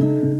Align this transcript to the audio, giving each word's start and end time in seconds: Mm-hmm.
Mm-hmm. 0.00 0.33